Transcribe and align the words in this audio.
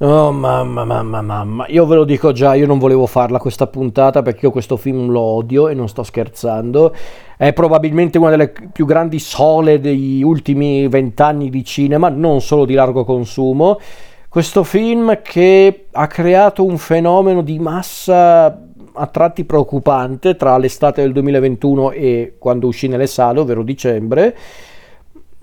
Oh 0.00 0.30
mamma, 0.30 0.84
mamma, 0.84 1.22
mamma, 1.22 1.66
io 1.66 1.84
ve 1.84 1.96
lo 1.96 2.04
dico 2.04 2.30
già, 2.30 2.54
io 2.54 2.68
non 2.68 2.78
volevo 2.78 3.06
farla 3.06 3.40
questa 3.40 3.66
puntata 3.66 4.22
perché 4.22 4.44
io 4.46 4.52
questo 4.52 4.76
film 4.76 5.10
lo 5.10 5.18
odio 5.18 5.66
e 5.66 5.74
non 5.74 5.88
sto 5.88 6.04
scherzando. 6.04 6.94
È 7.36 7.52
probabilmente 7.52 8.16
una 8.16 8.30
delle 8.30 8.52
più 8.72 8.86
grandi 8.86 9.18
sole 9.18 9.80
degli 9.80 10.22
ultimi 10.22 10.86
vent'anni 10.86 11.50
di 11.50 11.64
cinema, 11.64 12.10
non 12.10 12.40
solo 12.40 12.64
di 12.64 12.74
largo 12.74 13.04
consumo. 13.04 13.80
Questo 14.28 14.62
film 14.62 15.20
che 15.20 15.86
ha 15.90 16.06
creato 16.06 16.64
un 16.64 16.78
fenomeno 16.78 17.42
di 17.42 17.58
massa 17.58 18.46
a 18.92 19.06
tratti 19.08 19.44
preoccupante 19.44 20.36
tra 20.36 20.56
l'estate 20.58 21.02
del 21.02 21.10
2021 21.10 21.90
e 21.90 22.36
quando 22.38 22.68
uscì 22.68 22.86
nelle 22.86 23.08
sale, 23.08 23.40
ovvero 23.40 23.64
dicembre 23.64 24.36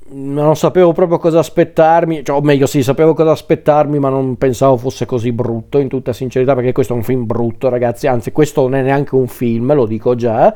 non 0.07 0.55
sapevo 0.55 0.91
proprio 0.91 1.17
cosa 1.17 1.39
aspettarmi, 1.39 2.23
cioè, 2.23 2.37
o 2.37 2.41
meglio 2.41 2.67
sì, 2.67 2.83
sapevo 2.83 3.15
cosa 3.15 3.31
aspettarmi, 3.31 3.97
ma 3.97 4.09
non 4.09 4.37
pensavo 4.37 4.77
fosse 4.77 5.05
così 5.05 5.31
brutto, 5.31 5.79
in 5.79 5.87
tutta 5.87 6.13
sincerità, 6.13 6.53
perché 6.53 6.73
questo 6.73 6.93
è 6.93 6.95
un 6.95 7.03
film 7.03 7.25
brutto, 7.25 7.69
ragazzi, 7.69 8.05
anzi 8.05 8.31
questo 8.31 8.61
non 8.61 8.75
è 8.75 8.81
neanche 8.83 9.15
un 9.15 9.27
film, 9.27 9.73
lo 9.73 9.87
dico 9.87 10.13
già, 10.13 10.53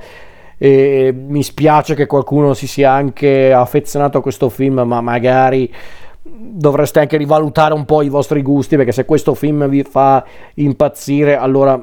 e 0.58 1.12
mi 1.12 1.42
spiace 1.42 1.96
che 1.96 2.06
qualcuno 2.06 2.54
si 2.54 2.68
sia 2.68 2.92
anche 2.92 3.52
affezionato 3.52 4.20
a 4.20 4.22
questo 4.22 4.50
film, 4.50 4.82
ma 4.82 5.02
magari 5.02 5.74
dovreste 6.22 7.00
anche 7.00 7.18
rivalutare 7.18 7.74
un 7.74 7.86
po' 7.86 8.04
i 8.04 8.10
vostri 8.10 8.44
gusti, 8.44 8.76
perché 8.76 8.92
se 8.92 9.06
questo 9.06 9.34
film 9.34 9.68
vi 9.68 9.82
fa 9.82 10.24
impazzire, 10.56 11.38
allora 11.38 11.80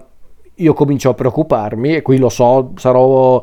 io 0.54 0.72
comincio 0.72 1.10
a 1.10 1.14
preoccuparmi, 1.14 1.96
e 1.96 2.02
qui 2.02 2.18
lo 2.18 2.28
so, 2.28 2.72
sarò 2.76 3.42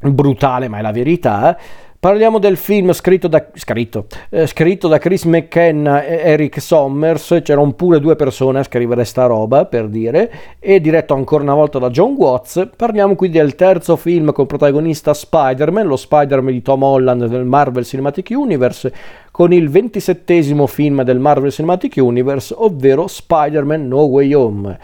brutale, 0.00 0.68
ma 0.68 0.78
è 0.78 0.82
la 0.82 0.92
verità 0.92 1.58
Parliamo 2.00 2.38
del 2.38 2.56
film 2.56 2.92
scritto 2.92 3.26
da, 3.26 3.44
scritto, 3.54 4.06
eh, 4.30 4.46
scritto 4.46 4.86
da 4.86 4.98
Chris 4.98 5.24
McKenna 5.24 6.04
e 6.04 6.20
Eric 6.30 6.60
Sommers, 6.60 7.40
c'erano 7.42 7.72
pure 7.72 7.98
due 7.98 8.14
persone 8.14 8.60
a 8.60 8.62
scrivere 8.62 9.02
sta 9.04 9.26
roba, 9.26 9.64
per 9.64 9.88
dire, 9.88 10.30
e 10.60 10.80
diretto 10.80 11.14
ancora 11.14 11.42
una 11.42 11.54
volta 11.54 11.80
da 11.80 11.90
John 11.90 12.14
Watts. 12.16 12.68
Parliamo 12.76 13.16
quindi 13.16 13.38
del 13.38 13.56
terzo 13.56 13.96
film 13.96 14.30
con 14.30 14.46
protagonista 14.46 15.12
Spider-Man, 15.12 15.88
lo 15.88 15.96
Spider-Man 15.96 16.52
di 16.52 16.62
Tom 16.62 16.84
Holland 16.84 17.26
del 17.26 17.44
Marvel 17.44 17.84
Cinematic 17.84 18.28
Universe, 18.30 18.92
con 19.32 19.52
il 19.52 19.68
ventisettesimo 19.68 20.68
film 20.68 21.02
del 21.02 21.18
Marvel 21.18 21.50
Cinematic 21.50 21.94
Universe, 21.96 22.54
ovvero 22.56 23.08
Spider-Man 23.08 23.88
No 23.88 24.02
Way 24.02 24.34
Home. 24.34 24.78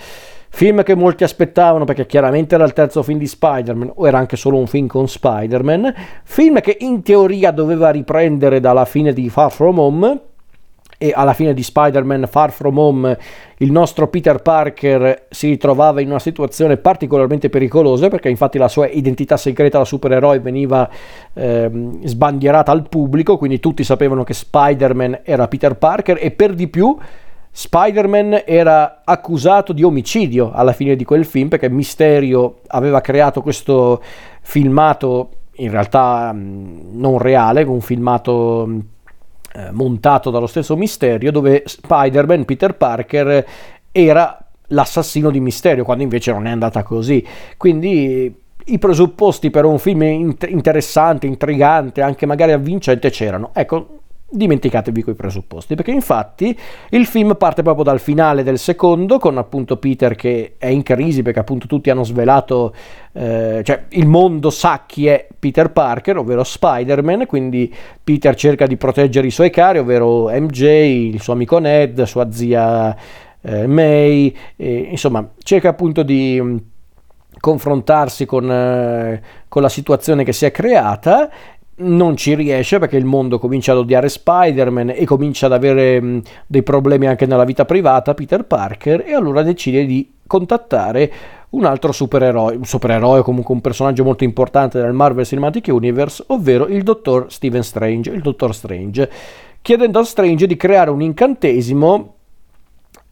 Film 0.54 0.84
che 0.84 0.94
molti 0.94 1.24
aspettavano 1.24 1.84
perché 1.84 2.06
chiaramente 2.06 2.54
era 2.54 2.62
il 2.62 2.72
terzo 2.72 3.02
film 3.02 3.18
di 3.18 3.26
Spider-Man 3.26 3.90
o 3.96 4.06
era 4.06 4.18
anche 4.18 4.36
solo 4.36 4.56
un 4.56 4.68
film 4.68 4.86
con 4.86 5.08
Spider-Man. 5.08 5.92
Film 6.22 6.60
che 6.60 6.76
in 6.78 7.02
teoria 7.02 7.50
doveva 7.50 7.90
riprendere 7.90 8.60
dalla 8.60 8.84
fine 8.84 9.12
di 9.12 9.28
Far 9.28 9.50
From 9.50 9.80
Home 9.80 10.20
e 10.96 11.12
alla 11.12 11.32
fine 11.32 11.54
di 11.54 11.62
Spider-Man 11.64 12.28
Far 12.30 12.52
From 12.52 12.78
Home 12.78 13.18
il 13.58 13.72
nostro 13.72 14.06
Peter 14.06 14.40
Parker 14.42 15.26
si 15.28 15.48
ritrovava 15.48 16.00
in 16.00 16.10
una 16.10 16.20
situazione 16.20 16.76
particolarmente 16.76 17.48
pericolosa 17.48 18.06
perché 18.06 18.28
infatti 18.28 18.56
la 18.56 18.68
sua 18.68 18.86
identità 18.86 19.36
segreta 19.36 19.78
da 19.78 19.84
supereroe 19.84 20.38
veniva 20.38 20.88
ehm, 21.32 22.04
sbandierata 22.04 22.70
al 22.70 22.88
pubblico, 22.88 23.38
quindi 23.38 23.58
tutti 23.58 23.82
sapevano 23.82 24.22
che 24.22 24.34
Spider-Man 24.34 25.22
era 25.24 25.48
Peter 25.48 25.74
Parker 25.74 26.16
e 26.20 26.30
per 26.30 26.54
di 26.54 26.68
più 26.68 26.96
Spider-Man 27.56 28.42
era 28.44 29.02
accusato 29.04 29.72
di 29.72 29.84
omicidio 29.84 30.50
alla 30.50 30.72
fine 30.72 30.96
di 30.96 31.04
quel 31.04 31.24
film 31.24 31.46
perché 31.46 31.70
Mysterio 31.70 32.62
aveva 32.66 33.00
creato 33.00 33.42
questo 33.42 34.02
filmato 34.42 35.30
in 35.58 35.70
realtà 35.70 36.32
mm, 36.32 36.98
non 36.98 37.18
reale, 37.18 37.62
un 37.62 37.80
filmato 37.80 38.64
mm, 38.66 38.78
eh, 39.52 39.70
montato 39.70 40.30
dallo 40.30 40.48
stesso 40.48 40.76
Mysterio 40.76 41.30
dove 41.30 41.62
Spider-Man, 41.64 42.44
Peter 42.44 42.74
Parker, 42.74 43.46
era 43.92 44.36
l'assassino 44.68 45.30
di 45.30 45.38
Mysterio 45.38 45.84
quando 45.84 46.02
invece 46.02 46.32
non 46.32 46.48
è 46.48 46.50
andata 46.50 46.82
così. 46.82 47.24
Quindi 47.56 48.34
i 48.64 48.78
presupposti 48.80 49.50
per 49.50 49.64
un 49.64 49.78
film 49.78 50.02
interessante, 50.48 51.28
intrigante, 51.28 52.02
anche 52.02 52.26
magari 52.26 52.50
avvincente 52.50 53.10
c'erano. 53.10 53.50
Ecco, 53.52 54.00
dimenticatevi 54.28 55.02
quei 55.02 55.14
presupposti, 55.14 55.74
perché 55.74 55.92
infatti 55.92 56.56
il 56.90 57.06
film 57.06 57.36
parte 57.36 57.62
proprio 57.62 57.84
dal 57.84 58.00
finale 58.00 58.42
del 58.42 58.58
secondo, 58.58 59.18
con 59.18 59.38
appunto 59.38 59.76
Peter 59.76 60.14
che 60.14 60.54
è 60.58 60.66
in 60.66 60.82
crisi 60.82 61.22
perché 61.22 61.38
appunto 61.38 61.66
tutti 61.66 61.90
hanno 61.90 62.04
svelato, 62.04 62.74
eh, 63.12 63.60
cioè 63.62 63.84
il 63.90 64.06
mondo 64.06 64.50
sa 64.50 64.84
chi 64.86 65.06
è 65.06 65.26
Peter 65.38 65.70
Parker, 65.70 66.18
ovvero 66.18 66.42
Spider-Man, 66.42 67.26
quindi 67.26 67.72
Peter 68.02 68.34
cerca 68.34 68.66
di 68.66 68.76
proteggere 68.76 69.26
i 69.26 69.30
suoi 69.30 69.50
cari, 69.50 69.78
ovvero 69.78 70.28
MJ, 70.28 70.62
il 71.12 71.20
suo 71.20 71.32
amico 71.32 71.58
Ned, 71.58 72.02
sua 72.02 72.30
zia 72.32 72.96
eh, 73.40 73.66
May, 73.66 74.34
e, 74.56 74.88
insomma 74.90 75.28
cerca 75.38 75.68
appunto 75.68 76.02
di 76.02 76.72
confrontarsi 77.44 78.24
con, 78.24 78.50
eh, 78.50 79.22
con 79.48 79.60
la 79.60 79.68
situazione 79.68 80.24
che 80.24 80.32
si 80.32 80.46
è 80.46 80.50
creata 80.50 81.30
non 81.76 82.16
ci 82.16 82.34
riesce 82.34 82.78
perché 82.78 82.96
il 82.96 83.04
mondo 83.04 83.38
comincia 83.38 83.72
ad 83.72 83.78
odiare 83.78 84.08
Spider-Man 84.08 84.90
e 84.90 85.04
comincia 85.04 85.46
ad 85.46 85.52
avere 85.52 86.00
mh, 86.00 86.22
dei 86.46 86.62
problemi 86.62 87.06
anche 87.06 87.26
nella 87.26 87.44
vita 87.44 87.64
privata, 87.64 88.14
Peter 88.14 88.44
Parker, 88.44 89.04
e 89.06 89.14
allora 89.14 89.42
decide 89.42 89.84
di 89.84 90.12
contattare 90.26 91.12
un 91.50 91.64
altro 91.64 91.92
supereroe, 91.92 92.56
un 92.56 92.64
supereroe 92.64 93.22
comunque 93.22 93.54
un 93.54 93.60
personaggio 93.60 94.04
molto 94.04 94.24
importante 94.24 94.80
del 94.80 94.92
Marvel 94.92 95.24
Cinematic 95.24 95.68
Universe, 95.68 96.24
ovvero 96.28 96.66
il 96.66 96.82
dottor 96.82 97.26
Stephen 97.28 97.62
Strange, 97.62 98.10
il 98.10 98.22
dottor 98.22 98.54
Strange, 98.54 99.10
chiedendo 99.62 99.98
a 99.98 100.04
Strange 100.04 100.46
di 100.46 100.56
creare 100.56 100.90
un 100.90 101.00
incantesimo 101.00 102.14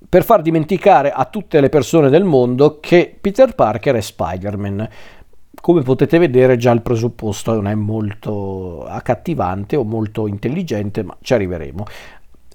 per 0.08 0.24
far 0.24 0.42
dimenticare 0.42 1.10
a 1.10 1.24
tutte 1.24 1.60
le 1.60 1.68
persone 1.68 2.10
del 2.10 2.24
mondo 2.24 2.78
che 2.80 3.16
Peter 3.18 3.54
Parker 3.54 3.94
è 3.94 4.00
Spider-Man 4.00 4.88
come 5.62 5.82
potete 5.82 6.18
vedere 6.18 6.56
già 6.56 6.72
il 6.72 6.82
presupposto 6.82 7.54
non 7.54 7.68
è 7.68 7.74
molto 7.76 8.84
accattivante 8.84 9.76
o 9.76 9.84
molto 9.84 10.26
intelligente, 10.26 11.04
ma 11.04 11.16
ci 11.20 11.34
arriveremo. 11.34 11.84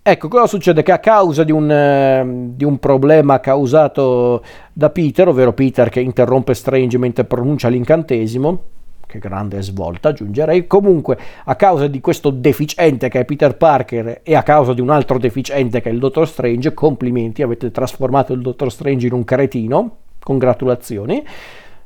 Ecco, 0.04 0.28
cosa 0.28 0.46
succede? 0.46 0.84
Che 0.84 0.92
a 0.92 1.00
causa 1.00 1.46
di 1.46 1.54
un, 1.54 1.72
eh, 1.72 2.52
di 2.54 2.66
un, 2.66 2.80
problema 2.80 3.40
causato 3.40 4.44
da 4.74 4.90
Peter, 4.90 5.30
ovvero 5.30 5.54
Peter 5.54 5.88
che 5.88 6.02
interrompe 6.02 6.54
Strange 6.54 6.98
mentre 6.98 7.24
pronuncia 7.24 7.70
l'incantesimo, 7.70 8.60
che 9.06 9.20
grande 9.20 9.62
svolta 9.62 10.10
aggiungerei, 10.10 10.68
comunque 10.68 11.18
a 11.46 11.56
causa 11.56 11.88
di 11.88 12.02
questo 12.02 12.30
deficiente 12.30 13.08
che 13.08 13.22
è 13.22 13.26
Peter 13.26 13.56
Parker 13.56 14.20
e 14.22 14.36
a 14.36 14.44
causa 14.44 14.74
di 14.74 14.82
un 14.82 14.90
altro 14.90 15.18
deficiente 15.18 15.80
che 15.80 15.90
è 15.90 15.94
il 15.94 16.00
Dottor 16.00 16.28
Strange, 16.28 16.74
complimenti, 16.74 17.42
avete 17.42 17.72
trasformato 17.72 18.34
il 18.34 18.42
Dottor 18.42 18.70
Strange 18.70 19.08
in 19.08 19.14
un 19.14 19.24
cretino, 19.24 19.96
congratulazioni 20.20 21.24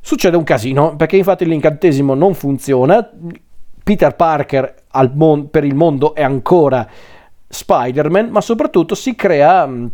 Succede 0.01 0.35
un 0.35 0.43
casino 0.43 0.95
perché 0.95 1.17
infatti 1.17 1.45
l'incantesimo 1.45 2.13
non 2.15 2.33
funziona. 2.33 3.07
Peter 3.83 4.15
Parker 4.15 4.75
mon- 5.13 5.49
per 5.49 5.63
il 5.63 5.75
mondo 5.75 6.15
è 6.15 6.23
ancora 6.23 6.87
Spider-Man, 7.47 8.29
ma 8.29 8.41
soprattutto 8.41 8.95
si 8.95 9.15
crea 9.15 9.63
um, 9.63 9.89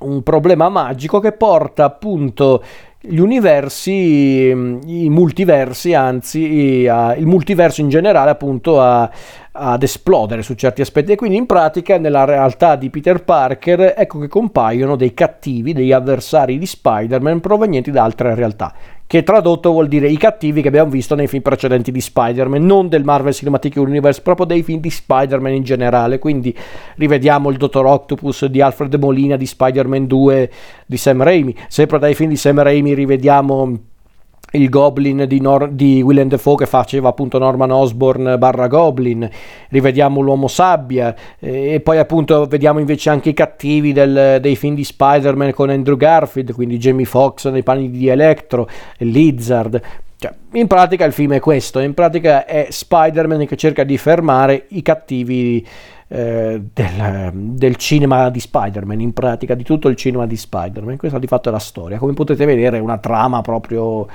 un 0.00 0.22
problema 0.22 0.68
magico 0.68 1.20
che 1.20 1.32
porta 1.32 1.84
appunto 1.84 2.62
gli 3.04 3.18
universi, 3.18 4.54
mm, 4.54 4.80
i 4.86 5.08
multiversi, 5.10 5.92
anzi 5.92 6.38
il 6.38 7.26
multiverso 7.26 7.80
in 7.80 7.88
generale 7.88 8.30
appunto 8.30 8.80
a, 8.80 9.10
ad 9.50 9.82
esplodere 9.82 10.42
su 10.42 10.54
certi 10.54 10.82
aspetti 10.82 11.10
e 11.12 11.16
quindi 11.16 11.36
in 11.36 11.46
pratica 11.46 11.98
nella 11.98 12.24
realtà 12.24 12.76
di 12.76 12.90
Peter 12.90 13.24
Parker 13.24 13.94
ecco 13.96 14.20
che 14.20 14.28
compaiono 14.28 14.94
dei 14.94 15.14
cattivi, 15.14 15.72
degli 15.72 15.90
avversari 15.90 16.58
di 16.58 16.66
Spider-Man 16.66 17.40
provenienti 17.40 17.90
da 17.90 18.04
altre 18.04 18.36
realtà 18.36 18.72
che 19.12 19.24
tradotto 19.24 19.72
vuol 19.72 19.88
dire 19.88 20.08
i 20.08 20.16
cattivi 20.16 20.62
che 20.62 20.68
abbiamo 20.68 20.88
visto 20.88 21.14
nei 21.14 21.26
film 21.26 21.42
precedenti 21.42 21.92
di 21.92 22.00
Spider-Man, 22.00 22.64
non 22.64 22.88
del 22.88 23.04
Marvel 23.04 23.34
Cinematic 23.34 23.76
Universe, 23.76 24.22
proprio 24.22 24.46
dei 24.46 24.62
film 24.62 24.80
di 24.80 24.88
Spider-Man 24.88 25.52
in 25.52 25.64
generale. 25.64 26.18
Quindi 26.18 26.56
rivediamo 26.96 27.50
il 27.50 27.58
Dottor 27.58 27.84
Octopus 27.84 28.46
di 28.46 28.62
Alfred 28.62 28.94
Molina 28.94 29.36
di 29.36 29.44
Spider-Man 29.44 30.06
2 30.06 30.50
di 30.86 30.96
Sam 30.96 31.22
Raimi, 31.22 31.54
sempre 31.68 31.98
dai 31.98 32.14
film 32.14 32.30
di 32.30 32.36
Sam 32.36 32.62
Raimi 32.62 32.91
rivediamo 32.94 33.78
il 34.52 34.68
Goblin 34.68 35.24
di, 35.26 35.40
Nor- 35.40 35.70
di 35.70 36.02
Willem 36.02 36.28
Dafoe 36.28 36.56
che 36.56 36.66
faceva 36.66 37.08
appunto 37.08 37.38
Norman 37.38 37.70
Osborn 37.70 38.36
barra 38.38 38.66
Goblin, 38.66 39.28
rivediamo 39.68 40.20
l'Uomo 40.20 40.48
Sabbia 40.48 41.14
e 41.38 41.80
poi 41.80 41.98
appunto 41.98 42.46
vediamo 42.46 42.78
invece 42.78 43.10
anche 43.10 43.30
i 43.30 43.34
cattivi 43.34 43.92
del, 43.92 44.38
dei 44.40 44.56
film 44.56 44.74
di 44.74 44.84
Spider-Man 44.84 45.52
con 45.52 45.70
Andrew 45.70 45.96
Garfield, 45.96 46.52
quindi 46.52 46.78
Jamie 46.78 47.06
Foxx 47.06 47.48
nei 47.48 47.62
panni 47.62 47.90
di 47.90 48.08
Electro, 48.08 48.68
Lizard. 48.98 49.80
Cioè, 50.18 50.32
in 50.52 50.66
pratica 50.68 51.04
il 51.04 51.12
film 51.12 51.32
è 51.32 51.40
questo, 51.40 51.80
in 51.80 51.94
pratica 51.94 52.44
è 52.44 52.68
Spider-Man 52.70 53.46
che 53.46 53.56
cerca 53.56 53.82
di 53.82 53.98
fermare 53.98 54.66
i 54.68 54.82
cattivi 54.82 55.66
eh, 56.14 56.60
del, 56.74 57.30
del, 57.32 57.76
cinema 57.76 58.28
di 58.28 58.38
Spider-Man, 58.38 59.00
in 59.00 59.14
pratica 59.14 59.54
di 59.54 59.64
tutto 59.64 59.88
il 59.88 59.96
cinema 59.96 60.26
di 60.26 60.36
Spider-Man. 60.36 60.98
Questa 60.98 61.18
di 61.18 61.26
fatto 61.26 61.48
è 61.48 61.52
la 61.52 61.58
storia. 61.58 61.96
Come 61.96 62.12
potete 62.12 62.44
vedere 62.44 62.76
è 62.76 62.80
una 62.80 62.98
trama 62.98 63.40
proprio 63.40 64.06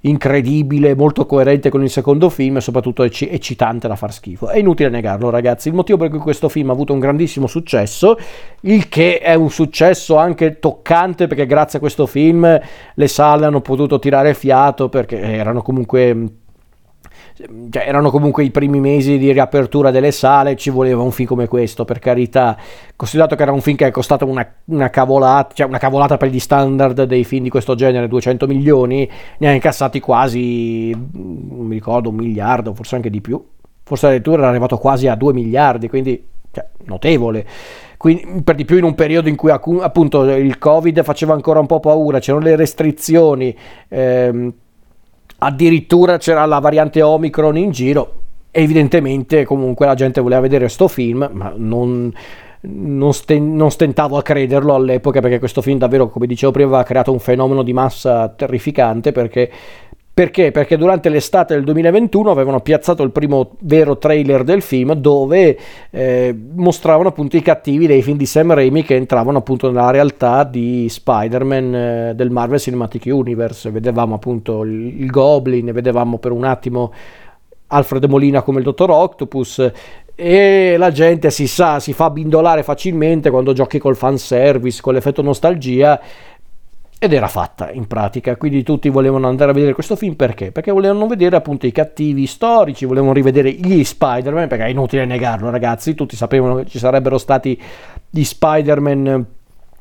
incredibile, 0.00 0.94
molto 0.94 1.24
coerente 1.24 1.70
con 1.70 1.82
il 1.82 1.88
secondo 1.88 2.28
film 2.28 2.58
e 2.58 2.60
soprattutto 2.60 3.02
ecc- 3.02 3.32
eccitante 3.32 3.88
da 3.88 3.96
far 3.96 4.12
schifo. 4.12 4.48
È 4.48 4.58
inutile 4.58 4.90
negarlo, 4.90 5.30
ragazzi. 5.30 5.68
Il 5.68 5.74
motivo 5.74 5.96
per 5.96 6.10
cui 6.10 6.18
questo 6.18 6.50
film 6.50 6.68
ha 6.68 6.74
avuto 6.74 6.92
un 6.92 6.98
grandissimo 6.98 7.46
successo, 7.46 8.18
il 8.60 8.90
che 8.90 9.18
è 9.18 9.32
un 9.32 9.48
successo 9.48 10.16
anche 10.16 10.58
toccante 10.58 11.28
perché 11.28 11.46
grazie 11.46 11.78
a 11.78 11.80
questo 11.80 12.04
film 12.04 12.60
le 12.94 13.08
sale 13.08 13.46
hanno 13.46 13.62
potuto 13.62 13.98
tirare 13.98 14.34
fiato 14.34 14.90
perché 14.90 15.18
erano 15.18 15.62
comunque 15.62 16.26
cioè, 17.70 17.84
erano 17.86 18.10
comunque 18.10 18.44
i 18.44 18.50
primi 18.50 18.80
mesi 18.80 19.18
di 19.18 19.30
riapertura 19.30 19.90
delle 19.90 20.10
sale, 20.10 20.56
ci 20.56 20.70
voleva 20.70 21.02
un 21.02 21.12
film 21.12 21.28
come 21.28 21.46
questo, 21.46 21.84
per 21.84 21.98
carità. 21.98 22.56
Considerato 22.96 23.36
che 23.36 23.42
era 23.42 23.52
un 23.52 23.60
film 23.60 23.76
che 23.76 23.86
è 23.86 23.90
costato 23.90 24.26
una, 24.26 24.46
una 24.66 24.90
cavolata, 24.90 25.54
cioè 25.54 25.66
una 25.66 25.78
cavolata 25.78 26.16
per 26.16 26.30
gli 26.30 26.40
standard 26.40 27.04
dei 27.04 27.24
film 27.24 27.44
di 27.44 27.50
questo 27.50 27.74
genere, 27.74 28.08
200 28.08 28.46
milioni, 28.46 29.08
ne 29.38 29.48
ha 29.48 29.52
incassati 29.52 30.00
quasi, 30.00 30.90
non 30.90 31.66
mi 31.66 31.74
ricordo, 31.74 32.08
un 32.08 32.16
miliardo, 32.16 32.74
forse 32.74 32.96
anche 32.96 33.10
di 33.10 33.20
più. 33.20 33.42
Forse 33.84 34.06
addirittura 34.06 34.38
era 34.38 34.48
arrivato 34.48 34.76
quasi 34.76 35.06
a 35.06 35.14
2 35.14 35.32
miliardi, 35.32 35.88
quindi 35.88 36.22
cioè, 36.50 36.66
notevole. 36.84 37.46
Quindi, 37.96 38.42
per 38.44 38.54
di 38.54 38.64
più 38.64 38.76
in 38.76 38.84
un 38.84 38.94
periodo 38.94 39.28
in 39.28 39.36
cui 39.36 39.50
appunto 39.50 40.24
il 40.24 40.58
Covid 40.58 41.02
faceva 41.02 41.34
ancora 41.34 41.58
un 41.60 41.66
po' 41.66 41.80
paura, 41.80 42.18
c'erano 42.18 42.44
le 42.44 42.56
restrizioni. 42.56 43.56
Ehm, 43.88 44.52
addirittura 45.38 46.18
c'era 46.18 46.44
la 46.46 46.58
variante 46.58 47.02
Omicron 47.02 47.56
in 47.56 47.70
giro, 47.70 48.20
evidentemente 48.50 49.44
comunque 49.44 49.86
la 49.86 49.94
gente 49.94 50.20
voleva 50.20 50.40
vedere 50.40 50.64
questo 50.64 50.88
film, 50.88 51.28
ma 51.32 51.52
non, 51.56 52.12
non, 52.60 53.12
sten, 53.12 53.54
non, 53.54 53.70
stentavo 53.70 54.16
a 54.16 54.22
crederlo 54.22 54.74
all'epoca 54.74 55.20
perché 55.20 55.38
questo 55.38 55.62
film 55.62 55.78
davvero, 55.78 56.08
come 56.08 56.26
dicevo 56.26 56.52
prima, 56.52 56.68
aveva 56.68 56.82
creato 56.82 57.12
un 57.12 57.20
fenomeno 57.20 57.62
di 57.62 57.72
massa 57.72 58.28
terrificante 58.28 59.12
perché 59.12 59.50
perché? 60.18 60.50
Perché 60.50 60.76
durante 60.76 61.10
l'estate 61.10 61.54
del 61.54 61.62
2021 61.62 62.28
avevano 62.28 62.58
piazzato 62.58 63.04
il 63.04 63.12
primo 63.12 63.52
vero 63.60 63.98
trailer 63.98 64.42
del 64.42 64.62
film 64.62 64.94
dove 64.94 65.56
eh, 65.90 66.36
mostravano 66.54 67.10
appunto 67.10 67.36
i 67.36 67.40
cattivi 67.40 67.86
dei 67.86 68.02
film 68.02 68.16
di 68.16 68.26
Sam 68.26 68.52
Raimi 68.52 68.82
che 68.82 68.96
entravano 68.96 69.38
appunto 69.38 69.70
nella 69.70 69.92
realtà 69.92 70.42
di 70.42 70.88
Spider-Man 70.88 71.74
eh, 71.74 72.12
del 72.16 72.30
Marvel 72.30 72.58
Cinematic 72.58 73.04
Universe. 73.06 73.70
Vedevamo 73.70 74.16
appunto 74.16 74.64
il, 74.64 75.06
Goblin, 75.06 75.70
vedevamo 75.70 76.18
per 76.18 76.32
un 76.32 76.42
attimo 76.42 76.92
Alfred 77.68 78.04
Molina 78.06 78.42
come 78.42 78.58
il 78.58 78.64
Dottor 78.64 78.90
Octopus 78.90 79.70
e 80.16 80.74
la 80.76 80.90
gente 80.90 81.30
si 81.30 81.46
sa, 81.46 81.78
si 81.78 81.92
fa 81.92 82.10
bindolare 82.10 82.64
facilmente 82.64 83.30
quando 83.30 83.52
giochi 83.52 83.78
col 83.78 83.94
fanservice, 83.94 84.82
con 84.82 84.94
l'effetto 84.94 85.22
nostalgia 85.22 86.00
ed 87.00 87.12
era 87.12 87.28
fatta 87.28 87.70
in 87.70 87.86
pratica, 87.86 88.36
quindi 88.36 88.64
tutti 88.64 88.88
volevano 88.88 89.28
andare 89.28 89.52
a 89.52 89.54
vedere 89.54 89.72
questo 89.72 89.94
film 89.94 90.14
perché? 90.14 90.50
Perché 90.50 90.72
volevano 90.72 91.06
vedere 91.06 91.36
appunto 91.36 91.66
i 91.66 91.72
cattivi 91.72 92.26
storici, 92.26 92.86
volevano 92.86 93.12
rivedere 93.12 93.52
gli 93.52 93.84
Spider-Man, 93.84 94.48
perché 94.48 94.64
è 94.64 94.68
inutile 94.68 95.04
negarlo 95.04 95.48
ragazzi, 95.48 95.94
tutti 95.94 96.16
sapevano 96.16 96.56
che 96.56 96.66
ci 96.66 96.78
sarebbero 96.78 97.16
stati 97.16 97.60
gli 98.10 98.24
Spider-Man 98.24 99.26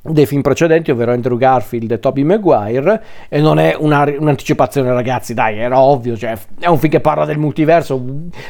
dei 0.04 0.26
film 0.26 0.42
precedenti, 0.42 0.92
ovvero 0.92 1.12
Andrew 1.12 1.38
Garfield 1.38 1.92
e 1.92 2.00
Tobey 2.00 2.24
Maguire, 2.24 3.04
e 3.30 3.42
non 3.42 3.60
è 3.60 3.76
una, 3.78 4.06
un'anticipazione 4.18 4.94
ragazzi, 4.94 5.34
dai, 5.34 5.58
era 5.58 5.80
ovvio, 5.80 6.16
cioè, 6.16 6.38
è 6.60 6.68
un 6.68 6.78
film 6.78 6.92
che 6.92 7.02
parla 7.02 7.26
del 7.26 7.38
multiverso, 7.38 8.02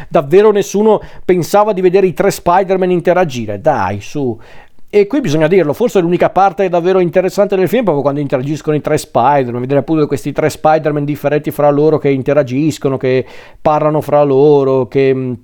davvero 0.08 0.52
nessuno 0.52 1.02
pensava 1.24 1.74
di 1.74 1.82
vedere 1.82 2.08
i 2.08 2.14
tre 2.14 2.32
Spider-Man 2.32 2.92
interagire, 2.92 3.60
dai, 3.60 4.02
su, 4.02 4.40
e 4.90 5.06
qui 5.06 5.20
bisogna 5.20 5.48
dirlo, 5.48 5.74
forse 5.74 6.00
l'unica 6.00 6.30
parte 6.30 6.70
davvero 6.70 7.00
interessante 7.00 7.58
del 7.58 7.68
film 7.68 7.82
è 7.82 7.84
proprio 7.84 8.04
quando 8.04 8.22
interagiscono 8.22 8.76
i 8.76 8.82
tre 8.82 8.98
Spider-Man, 8.98 9.60
vedere 9.60 9.82
appunto 9.82 10.08
questi 10.08 10.32
tre 10.32 10.50
Spider-Man 10.50 11.04
differenti 11.04 11.52
fra 11.52 11.70
loro 11.70 11.98
che 11.98 12.10
interagiscono, 12.10 12.96
che 12.96 13.26
parlano 13.62 14.00
fra 14.00 14.24
loro, 14.24 14.88
che 14.88 15.36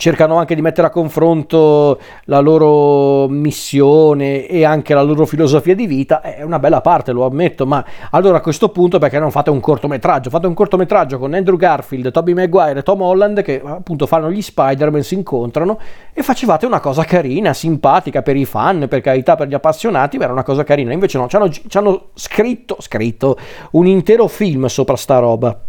cercano 0.00 0.36
anche 0.36 0.54
di 0.54 0.62
mettere 0.62 0.86
a 0.86 0.90
confronto 0.90 1.98
la 2.26 2.38
loro 2.38 3.26
missione 3.26 4.46
e 4.46 4.64
anche 4.64 4.94
la 4.94 5.02
loro 5.02 5.26
filosofia 5.26 5.74
di 5.74 5.88
vita, 5.88 6.20
è 6.20 6.42
una 6.42 6.60
bella 6.60 6.80
parte, 6.80 7.10
lo 7.10 7.26
ammetto, 7.26 7.66
ma 7.66 7.84
allora 8.12 8.36
a 8.36 8.40
questo 8.40 8.68
punto 8.68 9.00
perché 9.00 9.18
non 9.18 9.32
fate 9.32 9.50
un 9.50 9.58
cortometraggio? 9.58 10.30
Fate 10.30 10.46
un 10.46 10.54
cortometraggio 10.54 11.18
con 11.18 11.34
Andrew 11.34 11.56
Garfield, 11.56 12.12
Tobey 12.12 12.32
Maguire 12.32 12.78
e 12.78 12.82
Tom 12.84 13.02
Holland 13.02 13.42
che 13.42 13.60
appunto 13.60 14.06
fanno 14.06 14.30
gli 14.30 14.40
Spider-Man, 14.40 15.02
si 15.02 15.14
incontrano 15.14 15.80
e 16.12 16.22
facevate 16.22 16.64
una 16.64 16.78
cosa 16.78 17.02
carina, 17.02 17.52
simpatica 17.52 18.22
per 18.22 18.36
i 18.36 18.44
fan, 18.44 18.86
per 18.88 19.00
carità, 19.00 19.34
per 19.34 19.48
gli 19.48 19.54
appassionati, 19.54 20.16
ma 20.16 20.24
era 20.24 20.32
una 20.32 20.44
cosa 20.44 20.62
carina. 20.62 20.92
Invece 20.92 21.18
no, 21.18 21.26
ci 21.26 21.76
hanno 21.76 22.10
scritto, 22.14 22.76
scritto 22.78 23.36
un 23.72 23.88
intero 23.88 24.28
film 24.28 24.66
sopra 24.66 24.94
sta 24.94 25.18
roba. 25.18 25.67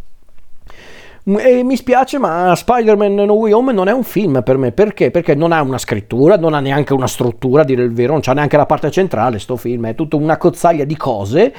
E 1.37 1.63
mi 1.63 1.75
spiace, 1.75 2.17
ma 2.17 2.55
Spider-Man 2.55 3.13
No 3.13 3.33
Way 3.33 3.51
Home 3.51 3.71
non 3.71 3.87
è 3.87 3.91
un 3.91 4.03
film 4.03 4.41
per 4.41 4.57
me. 4.57 4.71
Perché? 4.71 5.11
Perché 5.11 5.35
non 5.35 5.51
ha 5.51 5.61
una 5.61 5.77
scrittura, 5.77 6.37
non 6.37 6.55
ha 6.55 6.59
neanche 6.59 6.93
una 6.93 7.05
struttura, 7.05 7.61
a 7.61 7.65
dire 7.65 7.83
il 7.83 7.93
vero, 7.93 8.13
non 8.13 8.21
c'ha 8.21 8.33
neanche 8.33 8.57
la 8.57 8.65
parte 8.65 8.89
centrale. 8.89 9.37
Sto 9.37 9.55
film 9.55 9.85
è 9.85 9.93
tutta 9.95 10.15
una 10.15 10.37
cozzaglia 10.37 10.85
di 10.85 10.97
cose. 10.97 11.53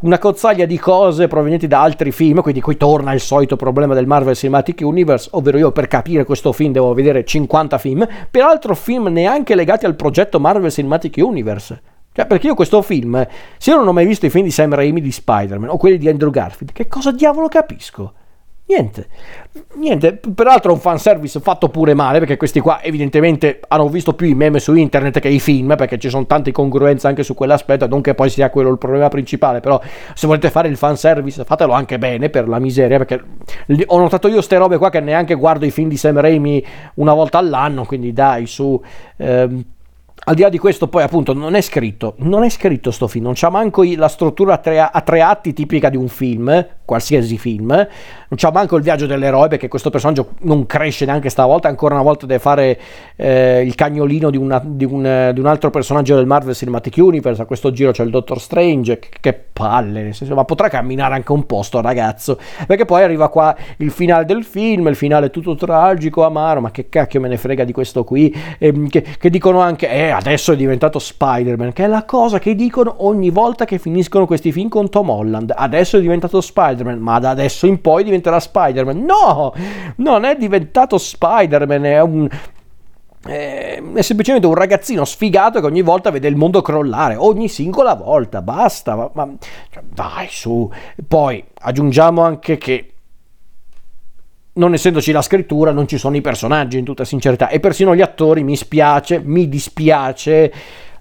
Una 0.00 0.18
cozzaglia 0.18 0.66
di 0.66 0.78
cose 0.78 1.28
provenienti 1.28 1.66
da 1.66 1.80
altri 1.80 2.12
film, 2.12 2.42
quindi 2.42 2.60
qui 2.60 2.76
torna 2.76 3.14
il 3.14 3.20
solito 3.20 3.56
problema 3.56 3.94
del 3.94 4.06
Marvel 4.06 4.36
Cinematic 4.36 4.80
Universe, 4.82 5.30
ovvero 5.32 5.56
io 5.56 5.72
per 5.72 5.86
capire 5.86 6.24
questo 6.24 6.52
film 6.52 6.72
devo 6.72 6.92
vedere 6.92 7.24
50 7.24 7.78
film, 7.78 8.06
peraltro 8.30 8.74
film 8.74 9.06
neanche 9.06 9.54
legati 9.54 9.86
al 9.86 9.94
progetto 9.94 10.38
Marvel 10.38 10.70
Cinematic 10.70 11.14
Universe. 11.16 11.80
Cioè, 12.12 12.26
perché 12.26 12.48
io 12.48 12.54
questo 12.54 12.82
film, 12.82 13.26
se 13.56 13.70
io 13.70 13.76
non 13.78 13.88
ho 13.88 13.92
mai 13.92 14.04
visto 14.04 14.26
i 14.26 14.30
film 14.30 14.44
di 14.44 14.50
Sam 14.50 14.74
Raimi 14.74 15.00
di 15.00 15.10
Spider-Man 15.10 15.70
o 15.70 15.78
quelli 15.78 15.96
di 15.96 16.08
Andrew 16.08 16.30
Garfield, 16.30 16.72
che 16.72 16.86
cosa 16.86 17.10
diavolo 17.10 17.48
capisco? 17.48 18.12
Niente, 18.66 19.08
niente, 19.74 20.18
peraltro 20.34 20.72
un 20.72 20.78
fanservice 20.78 21.38
fatto 21.40 21.68
pure 21.68 21.92
male 21.92 22.18
perché 22.18 22.38
questi 22.38 22.60
qua 22.60 22.80
evidentemente 22.82 23.60
hanno 23.68 23.90
visto 23.90 24.14
più 24.14 24.26
i 24.26 24.34
meme 24.34 24.58
su 24.58 24.72
internet 24.72 25.20
che 25.20 25.28
i 25.28 25.38
film 25.38 25.76
perché 25.76 25.98
ci 25.98 26.08
sono 26.08 26.24
tante 26.24 26.48
incongruenze 26.48 27.06
anche 27.06 27.22
su 27.24 27.34
quell'aspetto, 27.34 27.86
non 27.86 28.00
che 28.00 28.14
poi 28.14 28.30
sia 28.30 28.48
quello 28.48 28.70
il 28.70 28.78
problema 28.78 29.08
principale, 29.08 29.60
però 29.60 29.78
se 30.14 30.26
volete 30.26 30.48
fare 30.48 30.68
il 30.68 30.78
fanservice 30.78 31.44
fatelo 31.44 31.74
anche 31.74 31.98
bene 31.98 32.30
per 32.30 32.48
la 32.48 32.58
miseria 32.58 32.96
perché 32.96 33.22
ho 33.84 33.98
notato 33.98 34.28
io 34.28 34.40
ste 34.40 34.56
robe 34.56 34.78
qua 34.78 34.88
che 34.88 35.00
neanche 35.00 35.34
guardo 35.34 35.66
i 35.66 35.70
film 35.70 35.90
di 35.90 35.98
Sam 35.98 36.18
Raimi 36.18 36.64
una 36.94 37.12
volta 37.12 37.36
all'anno, 37.36 37.84
quindi 37.84 38.14
dai 38.14 38.46
su... 38.46 38.82
Ehm, 39.18 39.64
al 40.26 40.34
di 40.34 40.42
là 40.42 40.48
di 40.48 40.58
questo 40.58 40.88
poi 40.88 41.02
appunto 41.02 41.34
non 41.34 41.54
è 41.54 41.60
scritto, 41.60 42.14
non 42.18 42.44
è 42.44 42.48
scritto 42.48 42.90
sto 42.90 43.08
film, 43.08 43.24
non 43.24 43.34
c'ha 43.36 43.50
manco 43.50 43.82
la 43.94 44.08
struttura 44.08 44.54
a 44.54 44.58
tre, 44.58 44.80
a 44.80 45.00
tre 45.02 45.20
atti 45.20 45.52
tipica 45.52 45.90
di 45.90 45.98
un 45.98 46.08
film, 46.08 46.66
qualsiasi 46.84 47.36
film, 47.36 47.86
non 48.34 48.36
c'ha 48.36 48.50
manco 48.50 48.76
il 48.76 48.82
viaggio 48.82 49.06
dell'eroe 49.06 49.46
perché 49.46 49.68
questo 49.68 49.90
personaggio 49.90 50.30
non 50.40 50.66
cresce 50.66 51.04
neanche 51.04 51.28
stavolta, 51.28 51.68
ancora 51.68 51.94
una 51.94 52.02
volta 52.02 52.26
deve 52.26 52.40
fare 52.40 52.78
eh, 53.14 53.62
il 53.64 53.74
cagnolino 53.76 54.28
di, 54.30 54.36
una, 54.36 54.60
di, 54.64 54.84
un, 54.84 55.30
di, 55.32 55.40
un, 55.40 55.46
altro 55.46 55.70
personaggio 55.70 56.16
del 56.16 56.26
Marvel 56.26 56.54
Cinematic 56.54 56.96
Universe, 56.96 57.40
a 57.40 57.44
questo 57.44 57.70
giro 57.70 57.92
c'è 57.92 58.02
il 58.02 58.10
Doctor 58.10 58.40
Strange, 58.40 58.98
che, 58.98 59.08
che 59.20 59.32
palle, 59.52 60.02
nel 60.02 60.14
senso, 60.14 60.34
ma 60.34 60.44
potrà 60.44 60.68
camminare 60.68 61.14
anche 61.14 61.30
un 61.30 61.46
po' 61.46 61.62
sto 61.62 61.80
ragazzo, 61.80 62.38
perché 62.66 62.84
poi 62.84 63.02
arriva 63.02 63.28
qua 63.28 63.54
il 63.78 63.92
finale 63.92 64.24
del 64.24 64.42
film, 64.42 64.88
il 64.88 64.96
finale 64.96 65.30
tutto 65.30 65.54
tragico, 65.54 66.24
amaro, 66.24 66.60
ma 66.60 66.72
che 66.72 66.88
cacchio 66.88 67.20
me 67.20 67.28
ne 67.28 67.36
frega 67.36 67.62
di 67.62 67.72
questo 67.72 68.02
qui, 68.02 68.34
eh, 68.58 68.72
che, 68.88 69.04
che 69.16 69.30
dicono 69.30 69.60
anche, 69.60 69.88
eh 69.88 70.10
adesso 70.10 70.52
è 70.52 70.56
diventato 70.56 70.98
Spider-Man, 70.98 71.72
che 71.72 71.84
è 71.84 71.88
la 71.88 72.04
cosa 72.04 72.40
che 72.40 72.56
dicono 72.56 72.96
ogni 72.98 73.30
volta 73.30 73.64
che 73.64 73.78
finiscono 73.78 74.26
questi 74.26 74.50
film 74.50 74.68
con 74.68 74.88
Tom 74.90 75.08
Holland, 75.08 75.52
adesso 75.54 75.98
è 75.98 76.00
diventato 76.00 76.40
Spider-Man, 76.40 76.98
ma 76.98 77.20
da 77.20 77.30
adesso 77.30 77.66
in 77.66 77.80
poi 77.80 78.02
diventerà 78.24 78.40
Spider-Man. 78.40 79.04
No, 79.04 79.52
non 79.96 80.24
è 80.24 80.36
diventato 80.36 80.96
Spider-Man, 80.96 81.84
è 81.84 82.00
un, 82.00 82.28
è 83.22 84.00
semplicemente 84.00 84.46
un 84.46 84.54
ragazzino 84.54 85.04
sfigato 85.04 85.60
che 85.60 85.66
ogni 85.66 85.82
volta 85.82 86.10
vede 86.10 86.28
il 86.28 86.36
mondo 86.36 86.62
crollare, 86.62 87.16
ogni 87.16 87.48
singola 87.48 87.94
volta, 87.94 88.40
basta, 88.40 88.96
ma, 88.96 89.10
ma 89.12 89.28
cioè, 89.70 89.82
vai 89.94 90.28
su. 90.30 90.70
Poi 91.06 91.44
aggiungiamo 91.54 92.22
anche 92.22 92.56
che 92.56 92.88
non 94.56 94.72
essendoci 94.72 95.10
la 95.10 95.22
scrittura 95.22 95.72
non 95.72 95.88
ci 95.88 95.98
sono 95.98 96.14
i 96.14 96.20
personaggi 96.20 96.78
in 96.78 96.84
tutta 96.84 97.04
sincerità 97.04 97.48
e 97.48 97.58
persino 97.58 97.92
gli 97.92 98.00
attori 98.00 98.44
mi 98.44 98.54
spiace, 98.54 99.20
mi 99.20 99.48
dispiace 99.48 100.52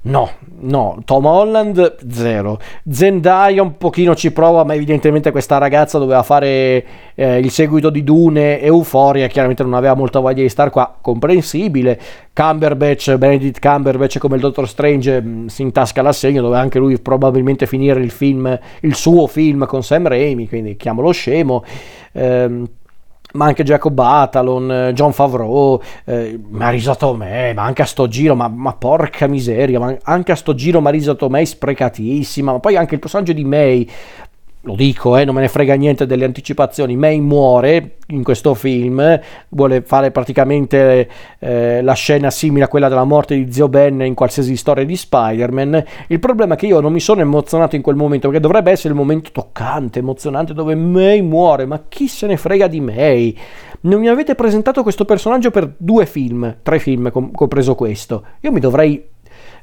No, 0.05 0.29
no, 0.59 1.01
Tom 1.05 1.25
Holland 1.25 1.95
zero. 2.09 2.59
Zendaya 2.89 3.61
un 3.61 3.77
pochino 3.77 4.15
ci 4.15 4.33
prova, 4.33 4.65
ma 4.65 4.73
evidentemente 4.73 5.31
questa 5.31 5.57
ragazza 5.57 5.97
doveva 5.97 6.23
fare 6.23 6.85
eh, 7.15 7.39
il 7.39 7.49
seguito 7.49 7.89
di 7.89 8.03
Dune 8.03 8.59
e 8.59 8.65
Euphoria, 8.65 9.27
chiaramente 9.27 9.63
non 9.63 9.75
aveva 9.75 9.93
molta 9.93 10.19
voglia 10.19 10.41
di 10.41 10.49
star 10.49 10.71
qua, 10.71 10.93
comprensibile. 10.99 11.97
Cumberbatch, 12.33 13.15
Benedict 13.15 13.61
Cumberbatch 13.61 14.17
come 14.17 14.35
il 14.35 14.41
Dottor 14.41 14.67
Strange 14.67 15.21
mh, 15.21 15.27
mm, 15.27 15.45
si 15.45 15.61
intasca 15.61 16.01
l'assegno, 16.01 16.41
doveva 16.41 16.59
anche 16.59 16.79
lui 16.79 16.99
probabilmente 16.99 17.65
finire 17.65 18.01
il 18.01 18.11
film, 18.11 18.59
il 18.81 18.95
suo 18.95 19.27
film 19.27 19.65
con 19.65 19.83
Sam 19.83 20.09
Raimi, 20.09 20.49
quindi 20.49 20.75
chiamalo 20.75 21.11
scemo. 21.11 21.63
Ehm, 22.11 22.67
ma 23.33 23.45
anche 23.45 23.63
Jacob 23.63 23.93
Batalon, 23.93 24.71
eh, 24.71 24.93
John 24.93 25.11
Favreau, 25.13 25.81
eh, 26.05 26.39
Marisa 26.49 26.95
Tomei, 26.95 27.53
ma 27.53 27.63
anche 27.63 27.81
a 27.81 27.85
sto 27.85 28.07
giro, 28.07 28.35
ma, 28.35 28.47
ma 28.47 28.73
porca 28.73 29.27
miseria, 29.27 29.79
ma 29.79 29.95
anche 30.03 30.31
a 30.31 30.35
sto 30.35 30.53
giro 30.55 30.81
Marisa 30.81 31.15
Tomei 31.15 31.45
sprecatissima, 31.45 32.51
ma 32.51 32.59
poi 32.59 32.75
anche 32.75 32.95
il 32.95 32.99
personaggio 32.99 33.33
di 33.33 33.43
May, 33.43 33.89
lo 34.65 34.75
dico, 34.75 35.17
eh, 35.17 35.25
non 35.25 35.35
me 35.35 35.41
ne 35.41 35.49
frega 35.49 35.75
niente 35.75 36.05
delle 36.05 36.23
anticipazioni, 36.23 36.95
May 36.95 37.19
muore 37.19 37.97
in 38.07 38.23
questo 38.23 38.53
film, 38.53 39.19
vuole 39.49 39.81
fare 39.81 40.11
praticamente 40.11 41.09
eh, 41.39 41.81
la 41.81 41.93
scena 41.93 42.31
simile 42.31 42.63
a 42.63 42.67
quella 42.69 42.87
della 42.87 43.03
morte 43.03 43.35
di 43.35 43.51
Zio 43.51 43.67
Ben 43.67 44.01
in 44.01 44.13
qualsiasi 44.13 44.55
storia 44.55 44.85
di 44.85 44.95
Spider-Man. 44.95 45.83
Il 46.07 46.19
problema 46.19 46.53
è 46.53 46.57
che 46.57 46.67
io 46.67 46.79
non 46.79 46.93
mi 46.93 47.01
sono 47.01 47.19
emozionato 47.19 47.75
in 47.75 47.81
quel 47.81 47.97
momento, 47.97 48.27
perché 48.27 48.41
dovrebbe 48.41 48.71
essere 48.71 48.93
il 48.93 48.99
momento 48.99 49.31
toccante, 49.33 49.99
emozionante, 49.99 50.53
dove 50.53 50.75
May 50.75 51.21
muore, 51.21 51.65
ma 51.65 51.83
chi 51.89 52.07
se 52.07 52.27
ne 52.27 52.37
frega 52.37 52.67
di 52.67 52.79
May? 52.79 53.37
Non 53.81 53.99
mi 53.99 54.07
avete 54.07 54.33
presentato 54.33 54.81
questo 54.81 55.03
personaggio 55.03 55.51
per 55.51 55.73
due 55.75 56.05
film, 56.05 56.59
tre 56.63 56.79
film, 56.79 57.11
compreso 57.11 57.75
questo. 57.75 58.23
Io 58.39 58.51
mi 58.53 58.61
dovrei... 58.61 59.03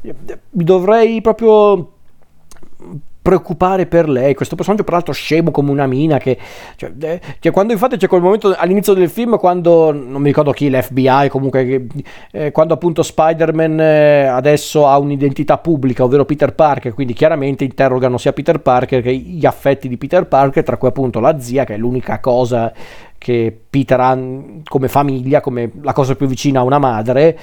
mi 0.02 0.64
dovrei 0.64 1.22
proprio 1.22 1.92
preoccupare 3.22 3.86
per 3.86 4.08
lei. 4.08 4.34
Questo 4.34 4.56
personaggio, 4.56 4.84
peraltro, 4.84 5.12
scemo 5.12 5.50
come 5.50 5.70
una 5.70 5.86
mina. 5.86 6.18
Che, 6.18 6.36
cioè, 6.76 6.92
eh, 7.00 7.20
cioè, 7.38 7.52
quando 7.52 7.72
infatti 7.72 7.96
c'è 7.96 8.08
quel 8.08 8.22
momento 8.22 8.54
all'inizio 8.56 8.94
del 8.94 9.08
film, 9.08 9.38
quando 9.38 9.92
non 9.92 10.20
mi 10.20 10.28
ricordo 10.28 10.52
chi, 10.52 10.70
l'FBI, 10.70 11.28
comunque, 11.28 11.86
eh, 12.32 12.50
quando 12.52 12.74
appunto 12.74 13.02
Spider-Man 13.02 13.80
eh, 13.80 14.26
adesso 14.26 14.86
ha 14.86 14.98
un'identità 14.98 15.58
pubblica, 15.58 16.04
ovvero 16.04 16.24
Peter 16.24 16.54
Parker, 16.54 16.94
quindi 16.94 17.12
chiaramente 17.12 17.64
interrogano 17.64 18.18
sia 18.18 18.32
Peter 18.32 18.60
Parker 18.60 19.02
che 19.02 19.14
gli 19.14 19.46
affetti 19.46 19.88
di 19.88 19.96
Peter 19.96 20.26
Parker, 20.26 20.62
tra 20.62 20.76
cui 20.76 20.88
appunto 20.88 21.20
la 21.20 21.38
zia, 21.38 21.64
che 21.64 21.74
è 21.74 21.78
l'unica 21.78 22.20
cosa 22.20 22.72
che 23.20 23.54
Peter 23.68 24.00
ha 24.00 24.18
come 24.64 24.88
famiglia, 24.88 25.42
come 25.42 25.70
la 25.82 25.92
cosa 25.92 26.14
più 26.14 26.26
vicina 26.26 26.60
a 26.60 26.62
una 26.62 26.78
madre, 26.78 27.38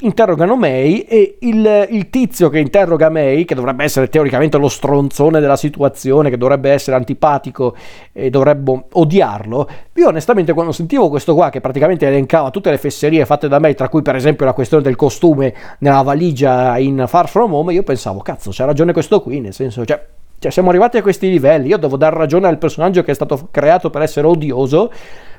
interrogano 0.00 0.54
May 0.54 0.98
e 0.98 1.38
il, 1.40 1.86
il, 1.88 2.10
tizio 2.10 2.50
che 2.50 2.58
interroga 2.58 3.08
May, 3.08 3.46
che 3.46 3.54
dovrebbe 3.54 3.84
essere 3.84 4.10
teoricamente 4.10 4.58
lo 4.58 4.68
stronzone 4.68 5.40
della 5.40 5.56
situazione, 5.56 6.28
che 6.28 6.36
dovrebbe 6.36 6.70
essere 6.70 6.94
antipatico 6.94 7.74
e 8.12 8.28
dovrebbe 8.28 8.84
odiarlo, 8.92 9.66
io 9.94 10.08
onestamente 10.08 10.52
quando 10.52 10.72
sentivo 10.72 11.08
questo 11.08 11.32
qua 11.34 11.48
che 11.48 11.62
praticamente 11.62 12.06
elencava 12.06 12.50
tutte 12.50 12.68
le 12.70 12.76
fesserie 12.76 13.24
fatte 13.24 13.48
da 13.48 13.58
May, 13.58 13.74
tra 13.74 13.88
cui 13.88 14.02
per 14.02 14.14
esempio 14.14 14.44
la 14.44 14.52
questione 14.52 14.82
del 14.82 14.94
costume 14.94 15.54
nella 15.78 16.02
valigia 16.02 16.76
in 16.76 17.04
Far 17.08 17.30
From 17.30 17.54
Home, 17.54 17.72
io 17.72 17.82
pensavo, 17.82 18.20
cazzo, 18.20 18.50
c'ha 18.52 18.66
ragione 18.66 18.92
questo 18.92 19.22
qui, 19.22 19.40
nel 19.40 19.54
senso, 19.54 19.86
cioè 19.86 20.16
cioè, 20.38 20.52
siamo 20.52 20.68
arrivati 20.68 20.96
a 20.96 21.02
questi 21.02 21.28
livelli. 21.28 21.68
Io 21.68 21.78
devo 21.78 21.96
dar 21.96 22.12
ragione 22.12 22.46
al 22.46 22.58
personaggio 22.58 23.02
che 23.02 23.10
è 23.10 23.14
stato 23.14 23.48
creato 23.50 23.90
per 23.90 24.02
essere 24.02 24.26
odioso. 24.26 24.92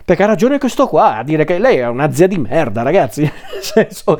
Perché 0.03 0.23
ha 0.23 0.27
ragione 0.27 0.57
questo 0.57 0.87
qua 0.87 1.17
a 1.17 1.23
dire 1.23 1.45
che 1.45 1.59
lei 1.59 1.77
è 1.77 1.87
una 1.87 2.11
zia 2.11 2.27
di 2.27 2.37
merda, 2.37 2.81
ragazzi. 2.81 3.21
Nel 3.23 3.61
senso, 3.61 4.17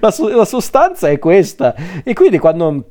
la, 0.00 0.14
la 0.36 0.44
sostanza 0.44 1.08
è 1.08 1.18
questa. 1.18 1.74
E 2.04 2.12
quindi 2.12 2.38
quando 2.38 2.84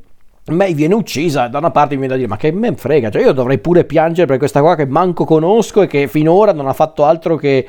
May 0.48 0.74
viene 0.74 0.94
uccisa, 0.96 1.48
da 1.48 1.60
una 1.60 1.72
parte 1.72 1.94
mi 1.94 2.02
viene 2.02 2.16
da 2.16 2.20
dire, 2.20 2.28
ma 2.28 2.36
che 2.36 2.52
me 2.52 2.76
frega, 2.76 3.10
cioè 3.10 3.22
io 3.22 3.32
dovrei 3.32 3.60
pure 3.60 3.86
piangere 3.86 4.28
per 4.28 4.38
questa 4.38 4.60
qua 4.60 4.76
che 4.76 4.86
manco 4.86 5.24
conosco 5.24 5.84
e 5.84 5.88
che 5.88 6.08
finora 6.08 6.52
non 6.52 6.68
ha 6.68 6.74
fatto 6.74 7.06
altro 7.06 7.38
che 7.38 7.66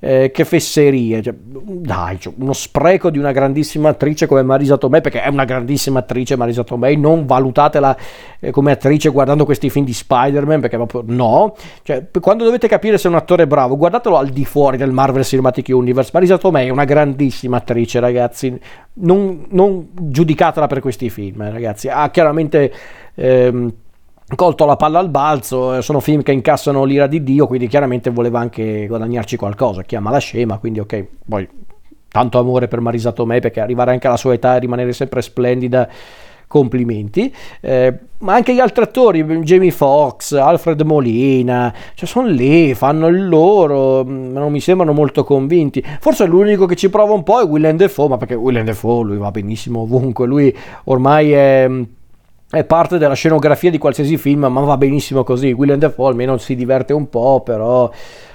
eh, 0.00 0.30
che 0.30 0.44
fesserie, 0.44 1.22
cioè, 1.22 1.34
dai, 1.36 2.20
cioè, 2.20 2.32
uno 2.38 2.52
spreco 2.52 3.10
di 3.10 3.18
una 3.18 3.32
grandissima 3.32 3.90
attrice 3.90 4.26
come 4.26 4.42
Marisa 4.42 4.76
Tomei, 4.76 5.00
perché 5.00 5.22
è 5.22 5.28
una 5.28 5.44
grandissima 5.44 6.00
attrice 6.00 6.36
Marisa 6.36 6.64
Tomei, 6.64 6.96
non 6.96 7.26
valutatela 7.26 7.96
eh, 8.40 8.50
come 8.50 8.72
attrice 8.72 9.08
guardando 9.10 9.44
questi 9.44 9.70
film 9.70 9.84
di 9.84 9.92
Spider-Man, 9.92 10.60
perché 10.60 10.76
proprio 10.76 11.02
no, 11.06 11.56
cioè, 11.82 12.06
quando 12.20 12.44
dovete 12.44 12.68
capire 12.68 12.98
se 12.98 13.08
un 13.08 13.14
attore 13.14 13.44
è 13.44 13.46
bravo, 13.46 13.76
guardatelo 13.76 14.16
al 14.16 14.28
di 14.28 14.44
fuori 14.44 14.76
del 14.76 14.92
Marvel 14.92 15.24
Cinematic 15.24 15.68
Universe, 15.68 16.10
Marisa 16.12 16.38
Tomei 16.38 16.68
è 16.68 16.70
una 16.70 16.84
grandissima 16.84 17.56
attrice, 17.56 18.00
ragazzi, 18.00 18.58
non, 18.94 19.46
non 19.50 19.88
giudicatela 19.92 20.66
per 20.66 20.80
questi 20.80 21.10
film, 21.10 21.42
eh, 21.42 21.50
ragazzi, 21.50 21.88
ha 21.88 22.08
chiaramente... 22.10 22.72
Ehm, 23.14 23.72
colto 24.34 24.64
la 24.66 24.76
palla 24.76 24.98
al 24.98 25.08
balzo, 25.08 25.76
eh, 25.76 25.82
sono 25.82 26.00
film 26.00 26.22
che 26.22 26.32
incassano 26.32 26.84
l'ira 26.84 27.06
di 27.06 27.22
Dio, 27.22 27.46
quindi 27.46 27.66
chiaramente 27.66 28.10
voleva 28.10 28.40
anche 28.40 28.86
guadagnarci 28.86 29.36
qualcosa, 29.36 29.82
chiama 29.82 30.10
la 30.10 30.18
scema, 30.18 30.58
quindi 30.58 30.80
ok, 30.80 31.06
poi 31.26 31.48
tanto 32.10 32.38
amore 32.38 32.68
per 32.68 32.80
Marisa 32.80 33.12
Tomei 33.12 33.40
perché 33.40 33.60
arrivare 33.60 33.92
anche 33.92 34.06
alla 34.06 34.16
sua 34.16 34.34
età 34.34 34.56
e 34.56 34.60
rimanere 34.60 34.92
sempre 34.92 35.22
splendida, 35.22 35.88
complimenti, 36.46 37.32
eh, 37.60 37.94
ma 38.18 38.34
anche 38.34 38.54
gli 38.54 38.58
altri 38.58 38.82
attori, 38.82 39.22
Jamie 39.22 39.70
Foxx, 39.70 40.32
Alfred 40.32 40.80
Molina, 40.80 41.72
cioè 41.94 42.08
sono 42.08 42.26
lì, 42.26 42.74
fanno 42.74 43.06
il 43.06 43.28
loro, 43.28 44.04
mm, 44.04 44.32
non 44.32 44.50
mi 44.50 44.60
sembrano 44.60 44.92
molto 44.92 45.24
convinti, 45.24 45.84
forse 46.00 46.26
l'unico 46.26 46.66
che 46.66 46.74
ci 46.74 46.88
prova 46.88 47.12
un 47.12 47.22
po' 47.22 47.40
è 47.40 47.44
Willem 47.44 47.76
Dafoe, 47.76 48.08
ma 48.08 48.16
perché 48.16 48.34
Willem 48.34 48.64
Dafoe 48.64 49.04
lui 49.04 49.16
va 49.18 49.30
benissimo 49.30 49.80
ovunque, 49.80 50.26
lui 50.26 50.54
ormai 50.84 51.32
è 51.32 51.70
è 52.50 52.64
parte 52.64 52.96
della 52.96 53.14
scenografia 53.14 53.70
di 53.70 53.78
qualsiasi 53.78 54.16
film, 54.16 54.46
ma 54.46 54.60
va 54.60 54.76
benissimo 54.78 55.22
così. 55.22 55.52
William 55.52 55.78
Defoe 55.78 56.08
almeno 56.08 56.38
si 56.38 56.54
diverte 56.54 56.94
un 56.94 57.08
po', 57.10 57.42
però 57.44 57.90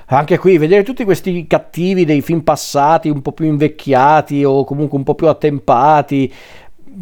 anche 0.08 0.38
qui 0.38 0.60
vedere 0.60 0.84
tutti 0.84 1.03
questi 1.03 1.48
cattivi 1.48 2.05
dei 2.05 2.22
film 2.22 2.41
passati, 2.41 3.10
un 3.10 3.22
po' 3.22 3.32
più 3.32 3.46
invecchiati 3.46 4.43
o 4.43 4.63
comunque 4.65 4.98
un 4.98 5.03
po' 5.03 5.15
più 5.15 5.27
attempati, 5.27 6.32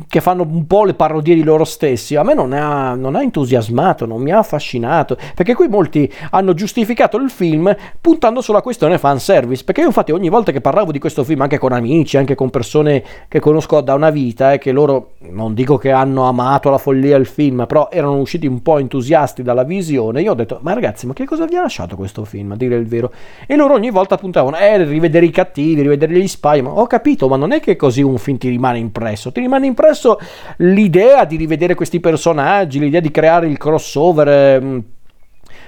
che 0.08 0.22
fanno 0.22 0.44
un 0.44 0.66
po' 0.68 0.86
le 0.86 0.94
parodie 0.94 1.36
di 1.36 1.44
loro 1.44 1.64
stessi, 1.64 2.16
a 2.16 2.24
me 2.24 2.34
non 2.34 2.54
ha, 2.54 2.96
non 2.96 3.16
ha, 3.16 3.22
entusiasmato, 3.22 4.06
non 4.06 4.22
mi 4.22 4.32
ha 4.32 4.40
affascinato, 4.40 5.18
perché 5.36 5.54
qui 5.54 5.68
molti 5.68 6.12
hanno 6.32 6.54
giustificato 6.54 7.18
il 7.18 7.30
film 7.30 7.76
puntando 8.00 8.42
sulla 8.42 8.62
questione 8.62 8.98
fanservice, 8.98 9.64
perché 9.64 9.82
io 9.82 9.88
infatti 9.88 10.12
ogni 10.12 10.30
volta 10.30 10.52
che 10.52 10.62
parlavo 10.62 10.92
di 10.92 11.00
questo 11.00 11.24
film, 11.24 11.42
anche 11.42 11.58
con 11.58 11.74
amici, 11.74 12.18
anche 12.18 12.36
con 12.36 12.50
persone 12.50 13.04
che 13.28 13.40
conosco 13.40 13.82
da 13.82 13.94
una 13.94 14.10
vita, 14.10 14.52
e 14.52 14.56
eh, 14.56 14.58
che 14.58 14.72
loro, 14.72 15.14
non 15.30 15.54
dico 15.54 15.78
che 15.78 15.92
hanno 15.92 16.24
amato 16.24 16.70
la 16.70 16.78
follia 16.78 17.18
il 17.18 17.26
film, 17.26 17.66
però 17.68 17.90
erano 17.92 18.20
usciti 18.20 18.48
un 18.48 18.62
po' 18.62 18.78
entusiasti 18.78 19.44
dalla 19.44 19.64
visione, 19.64 20.22
io 20.22 20.32
ho 20.32 20.36
detto, 20.36 20.60
ma 20.62 20.74
ragazzi, 20.74 21.06
ma 21.06 21.14
che 21.14 21.26
cosa 21.26 21.46
vi 21.46 21.56
ha 21.56 21.62
lasciato 21.62 21.96
questo 21.96 22.24
film, 22.24 22.52
a 22.52 22.56
dire 22.56 22.76
il 22.76 22.88
vero? 22.88 23.12
E 23.46 23.56
loro 23.56 23.74
ogni 23.74 23.92
volta 23.92 24.18
puntavano, 24.18 24.58
eh, 24.58 24.84
rivedere 24.84 25.26
i 25.26 25.32
cattivi, 25.32 25.82
rivedere 25.82 26.14
gli 26.14 26.28
spy, 26.28 26.62
ma 26.62 26.70
ho 26.72 26.88
capito, 26.88 27.28
ma 27.28 27.36
non 27.36 27.52
è 27.52 27.60
che 27.60 27.76
così 27.76 28.02
un 28.02 28.18
film 28.18 28.38
ti 28.38 28.50
rimane 28.50 28.78
impresso, 28.78 29.32
ti 29.32 29.42
rimane 29.42 29.66
impresso 29.66 29.81
impresso 29.82 30.20
l'idea 30.58 31.26
di 31.26 31.36
rivedere 31.36 31.74
questi 31.74 32.00
personaggi, 32.00 32.80
l'idea 32.80 33.00
di 33.00 33.10
creare 33.10 33.48
il 33.48 33.58
crossover 33.58 34.28
eh, 34.28 34.84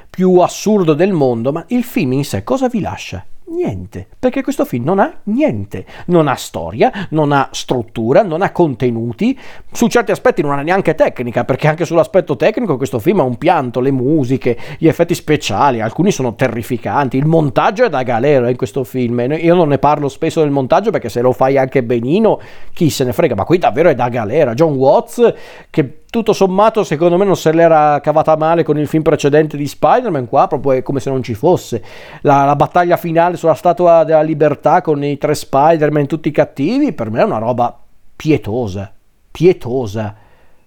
più 0.09 0.37
assurdo 0.37 0.93
del 0.93 1.11
mondo, 1.11 1.51
ma 1.51 1.65
il 1.69 1.83
film 1.83 2.13
in 2.13 2.23
sé 2.23 2.43
cosa 2.43 2.67
vi 2.67 2.79
lascia? 2.79 3.25
Niente, 3.53 4.07
perché 4.17 4.41
questo 4.41 4.65
film 4.65 4.83
non 4.85 4.97
ha 4.97 5.19
niente, 5.25 5.85
non 6.07 6.27
ha 6.27 6.33
storia, 6.33 6.91
non 7.11 7.31
ha 7.31 7.49
struttura, 7.51 8.23
non 8.23 8.41
ha 8.41 8.51
contenuti, 8.51 9.37
su 9.71 9.85
certi 9.87 10.09
aspetti 10.09 10.41
non 10.41 10.57
ha 10.57 10.63
neanche 10.63 10.95
tecnica, 10.95 11.45
perché 11.45 11.67
anche 11.67 11.85
sull'aspetto 11.85 12.35
tecnico 12.35 12.77
questo 12.77 12.97
film 12.97 13.19
ha 13.19 13.23
un 13.23 13.37
pianto, 13.37 13.79
le 13.79 13.91
musiche, 13.91 14.57
gli 14.79 14.87
effetti 14.87 15.13
speciali, 15.13 15.81
alcuni 15.81 16.11
sono 16.11 16.33
terrificanti, 16.33 17.17
il 17.17 17.27
montaggio 17.27 17.85
è 17.85 17.89
da 17.89 18.01
galera 18.01 18.49
in 18.49 18.57
questo 18.57 18.83
film, 18.83 19.19
io 19.39 19.53
non 19.53 19.67
ne 19.67 19.77
parlo 19.77 20.09
spesso 20.09 20.41
del 20.41 20.49
montaggio 20.49 20.89
perché 20.89 21.09
se 21.09 21.21
lo 21.21 21.31
fai 21.31 21.55
anche 21.55 21.83
benino 21.83 22.39
chi 22.73 22.89
se 22.89 23.03
ne 23.03 23.13
frega, 23.13 23.35
ma 23.35 23.43
qui 23.43 23.59
davvero 23.59 23.89
è 23.89 23.93
da 23.93 24.09
galera, 24.09 24.55
John 24.55 24.73
Watts 24.73 25.33
che 25.69 26.02
tutto 26.13 26.31
sommato 26.31 26.83
secondo 26.83 27.17
me 27.17 27.25
non 27.25 27.35
se 27.35 27.51
l'era 27.51 27.99
cavata 27.99 28.37
male 28.37 28.61
con 28.61 28.77
il 28.77 28.87
film 28.87 29.01
precedente 29.01 29.57
di 29.57 29.65
Spider-Man, 29.65 30.27
qua 30.27 30.45
proprio 30.45 30.73
è 30.73 30.83
come 30.83 30.99
se 30.99 31.09
non 31.09 31.23
ci 31.23 31.33
fosse. 31.33 31.83
La, 32.21 32.45
la, 32.45 32.55
battaglia 32.55 32.97
finale 32.97 33.35
sulla 33.35 33.55
Statua 33.55 34.03
della 34.03 34.21
Libertà 34.21 34.81
con 34.81 35.03
i 35.03 35.17
tre 35.17 35.33
Spider-Man 35.33 36.05
tutti 36.05 36.29
cattivi, 36.29 36.93
per 36.93 37.09
me 37.09 37.21
è 37.21 37.23
una 37.23 37.39
roba 37.39 37.75
pietosa, 38.15 38.93
pietosa. 39.31 40.15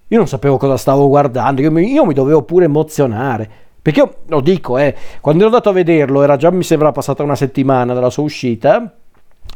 Io 0.09 0.19
non 0.19 0.27
sapevo 0.27 0.57
cosa 0.57 0.77
stavo 0.77 1.07
guardando, 1.07 1.61
io 1.61 1.71
mi, 1.71 1.93
io 1.93 2.05
mi 2.05 2.15
dovevo 2.15 2.43
pure 2.43 2.65
emozionare. 2.65 3.49
Perché 3.81 4.01
io 4.01 4.15
lo 4.27 4.41
dico, 4.41 4.79
eh, 4.79 4.97
quando 5.21 5.45
ero 5.45 5.51
andato 5.51 5.69
a 5.69 5.75
vederlo, 5.75 6.25
era 6.25 6.37
già 6.37 6.51
mi 6.51 6.65
sembra 6.65 6.91
passata 6.91 7.23
una 7.23 7.37
settimana 7.37 7.95
dalla 7.95 8.11
sua 8.11 8.25
uscita 8.25 8.93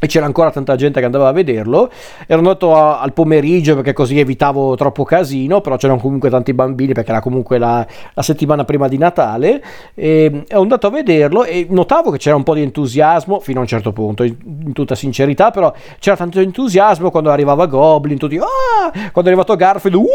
e 0.03 0.07
c'era 0.07 0.25
ancora 0.25 0.49
tanta 0.49 0.75
gente 0.75 0.99
che 0.99 1.05
andava 1.05 1.27
a 1.27 1.31
vederlo. 1.31 1.91
Ero 2.25 2.39
andato 2.39 2.75
a, 2.75 2.99
al 2.99 3.13
pomeriggio 3.13 3.75
perché 3.75 3.93
così 3.93 4.19
evitavo 4.19 4.75
troppo 4.75 5.03
casino, 5.03 5.61
però 5.61 5.77
c'erano 5.77 5.99
comunque 5.99 6.31
tanti 6.31 6.53
bambini 6.53 6.93
perché 6.93 7.11
era 7.11 7.19
comunque 7.19 7.59
la, 7.59 7.85
la 8.13 8.21
settimana 8.23 8.65
prima 8.65 8.87
di 8.87 8.97
Natale. 8.97 9.63
E, 9.93 10.43
e, 10.47 10.55
ho 10.55 10.61
andato 10.61 10.87
a 10.87 10.89
vederlo 10.89 11.43
e 11.43 11.67
notavo 11.69 12.09
che 12.09 12.17
c'era 12.17 12.35
un 12.35 12.41
po' 12.41 12.55
di 12.55 12.63
entusiasmo 12.63 13.39
fino 13.39 13.59
a 13.59 13.61
un 13.61 13.67
certo 13.67 13.93
punto, 13.93 14.23
in, 14.23 14.35
in 14.65 14.73
tutta 14.73 14.95
sincerità, 14.95 15.51
però 15.51 15.71
c'era 15.99 16.15
tanto 16.15 16.39
entusiasmo 16.39 17.11
quando 17.11 17.29
arrivava 17.29 17.67
Goblin, 17.67 18.17
tutti 18.17 18.37
ah! 18.37 18.91
quando 18.91 19.29
è 19.29 19.33
arrivato 19.33 19.55
Garfield, 19.55 19.97
uh! 19.97 20.07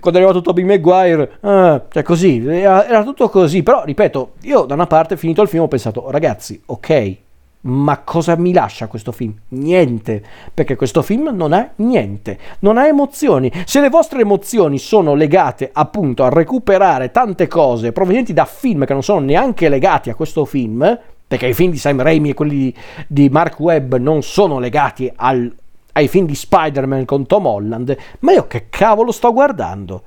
quando 0.00 0.20
è 0.20 0.22
arrivato 0.22 0.42
Tobey 0.42 0.62
Maguire, 0.64 1.38
ah! 1.40 1.82
cioè 1.90 2.02
così, 2.04 2.46
era, 2.46 2.86
era 2.86 3.02
tutto 3.02 3.28
così. 3.28 3.64
Però 3.64 3.82
ripeto, 3.84 4.34
io 4.42 4.64
da 4.64 4.74
una 4.74 4.86
parte 4.86 5.16
finito 5.16 5.42
il 5.42 5.48
film 5.48 5.64
ho 5.64 5.68
pensato, 5.68 6.08
ragazzi, 6.10 6.62
ok 6.66 7.26
ma 7.60 7.98
cosa 7.98 8.36
mi 8.36 8.52
lascia 8.52 8.86
questo 8.86 9.10
film? 9.10 9.34
Niente, 9.48 10.22
perché 10.54 10.76
questo 10.76 11.02
film 11.02 11.30
non 11.34 11.52
ha 11.52 11.70
niente, 11.76 12.38
non 12.60 12.78
ha 12.78 12.86
emozioni. 12.86 13.50
Se 13.64 13.80
le 13.80 13.88
vostre 13.88 14.20
emozioni 14.20 14.78
sono 14.78 15.14
legate 15.14 15.70
appunto 15.72 16.22
a 16.24 16.28
recuperare 16.28 17.10
tante 17.10 17.48
cose 17.48 17.92
provenienti 17.92 18.32
da 18.32 18.44
film 18.44 18.84
che 18.84 18.92
non 18.92 19.02
sono 19.02 19.20
neanche 19.20 19.68
legati 19.68 20.08
a 20.08 20.14
questo 20.14 20.44
film, 20.44 20.98
perché 21.26 21.48
i 21.48 21.54
film 21.54 21.72
di 21.72 21.78
Sam 21.78 22.00
Raimi 22.00 22.30
e 22.30 22.34
quelli 22.34 22.74
di 23.06 23.28
Mark 23.28 23.58
Webb 23.58 23.94
non 23.96 24.22
sono 24.22 24.58
legati 24.58 25.12
al, 25.16 25.52
ai 25.92 26.08
film 26.08 26.26
di 26.26 26.34
Spider-Man 26.34 27.04
con 27.04 27.26
Tom 27.26 27.44
Holland, 27.44 27.96
ma 28.20 28.32
io 28.32 28.46
che 28.46 28.66
cavolo 28.70 29.12
sto 29.12 29.32
guardando? 29.32 30.02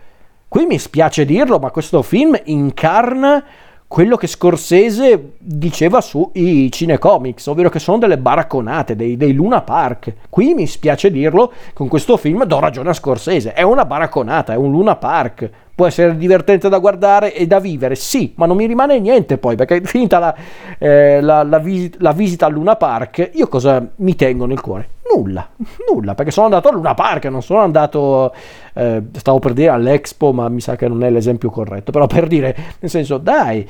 Qui 0.48 0.65
mi 0.65 0.79
spiace 0.79 1.25
dirlo, 1.25 1.60
ma 1.60 1.70
questo 1.70 2.01
film 2.01 2.38
incarna 2.46 3.43
quello 3.91 4.15
che 4.15 4.27
Scorsese 4.27 5.33
diceva 5.38 6.00
sui 6.00 6.71
cinecomics, 6.71 7.48
ovvero 7.48 7.67
che 7.67 7.79
sono 7.79 7.98
delle 7.98 8.17
baracconate, 8.17 8.95
dei, 8.95 9.17
dei, 9.17 9.33
Luna 9.33 9.63
Park. 9.63 10.13
Qui 10.29 10.53
mi 10.53 10.65
spiace 10.65 11.12
dirlo, 11.12 11.51
con 11.74 11.89
questo 11.89 12.15
film 12.15 12.45
do 12.45 12.60
ragione 12.60 12.91
a 12.91 12.93
Scorsese, 12.93 13.51
è 13.51 13.63
una 13.63 13.83
baracconata, 13.83 14.53
è 14.53 14.55
un 14.55 14.71
Luna 14.71 14.95
Park. 14.95 15.50
Può 15.75 15.88
essere 15.88 16.15
divertente 16.15 16.69
da 16.69 16.77
guardare 16.77 17.33
e 17.33 17.48
da 17.48 17.60
vivere, 17.60 17.95
sì, 17.95 18.31
ma 18.38 18.45
non 18.45 18.55
mi 18.55 18.65
rimane 18.65 18.98
niente 18.98 19.38
poi, 19.38 19.57
perché 19.57 19.81
finita 19.83 20.19
la, 20.19 20.36
eh, 20.79 21.19
la, 21.19 21.43
la, 21.43 21.60
vis- 21.60 21.98
la 21.98 22.13
visita 22.13 22.45
al 22.45 22.53
Luna 22.53 22.77
Park, 22.77 23.31
io 23.33 23.50
cosa 23.50 23.86
mi 23.98 24.15
tengo 24.15 24.45
nel 24.45 24.62
cuore? 24.62 24.88
Nulla, 25.13 25.50
nulla, 25.91 26.15
perché 26.15 26.32
sono 26.32 26.46
andato 26.46 26.70
a 26.70 26.72
Luna 26.72 26.94
Park, 26.94 27.25
non 27.25 27.41
sono 27.41 27.60
andato, 27.60 28.34
eh, 28.74 29.03
stavo 29.13 29.39
per 29.39 29.53
dire 29.53 29.70
all'Expo, 29.70 30.32
ma 30.32 30.48
mi 30.48 30.62
sa 30.62 30.75
che 30.75 30.88
non 30.88 31.03
è 31.03 31.10
l'esempio 31.10 31.50
corretto, 31.50 31.91
però 31.91 32.08
per 32.08 32.27
dire, 32.27 32.56
nel 32.80 32.89
senso, 32.89 33.18
dai, 33.18 33.68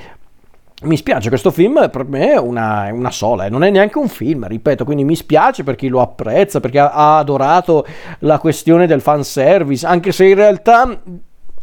mi 0.83 0.97
spiace, 0.97 1.29
questo 1.29 1.51
film 1.51 1.89
per 1.91 2.05
me 2.05 2.31
è 2.31 2.37
una, 2.37 2.89
una, 2.91 3.11
sola, 3.11 3.47
non 3.49 3.63
è 3.63 3.69
neanche 3.69 3.97
un 3.97 4.07
film, 4.07 4.47
ripeto, 4.47 4.83
quindi 4.83 5.03
mi 5.03 5.15
spiace 5.15 5.63
per 5.63 5.75
chi 5.75 5.87
lo 5.87 6.01
apprezza, 6.01 6.59
perché 6.59 6.79
ha, 6.79 6.91
ha 6.91 7.17
adorato 7.17 7.85
la 8.19 8.39
questione 8.39 8.87
del 8.87 9.01
fanservice, 9.01 9.85
anche 9.85 10.11
se 10.11 10.25
in 10.25 10.35
realtà 10.35 10.99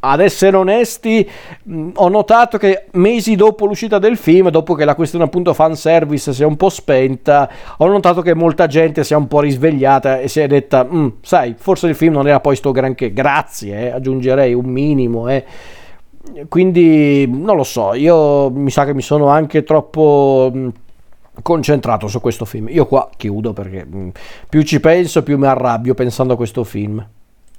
ad 0.01 0.21
essere 0.21 0.57
onesti, 0.57 1.29
mh, 1.63 1.91
ho 1.95 2.09
notato 2.09 2.59
che 2.59 2.87
mesi 2.93 3.35
dopo 3.35 3.67
l'uscita 3.67 3.99
del 3.99 4.17
film, 4.17 4.51
dopo 4.51 4.75
che 4.75 4.85
la 4.85 4.95
questione 4.95 5.25
appunto 5.25 5.55
fanservice 5.55 6.33
si 6.33 6.43
è 6.43 6.47
un 6.47 6.57
po' 6.57 6.69
spenta, 6.69 7.49
ho 7.79 7.87
notato 7.89 8.23
che 8.23 8.35
molta 8.35 8.67
gente 8.67 9.05
si 9.05 9.13
è 9.13 9.17
un 9.17 9.27
po' 9.27 9.41
risvegliata 9.41 10.21
e 10.21 10.29
si 10.29 10.41
è 10.41 10.47
detta, 10.47 10.87
sai, 11.23 11.55
forse 11.59 11.89
il 11.89 11.95
film 11.95 12.15
non 12.15 12.29
era 12.29 12.41
poi 12.41 12.57
sto 12.57 12.73
granché, 12.73 13.13
grazie, 13.13 13.87
eh, 13.87 13.89
aggiungerei 13.91 14.55
un 14.55 14.67
minimo, 14.67 15.29
eh. 15.29 15.45
Quindi 16.47 17.27
non 17.27 17.57
lo 17.57 17.65
so, 17.65 17.95
io 17.95 18.51
mi 18.51 18.71
sa 18.71 18.85
che 18.85 18.93
mi 18.93 19.01
sono 19.01 19.29
anche 19.29 19.65
troppo 19.65 20.51
mh, 20.53 20.69
concentrato 21.43 22.07
su 22.07 22.21
questo 22.21 22.45
film. 22.45 22.69
Io 22.69 22.87
qua 22.87 23.09
chiudo 23.17 23.55
perché 23.55 23.87
più 24.49 24.63
ci 24.63 24.79
penso, 24.79 25.23
più 25.23 25.39
mi 25.39 25.47
arrabbio 25.47 25.95
pensando 25.95 26.35
a 26.35 26.37
questo 26.37 26.65
film. 26.65 27.05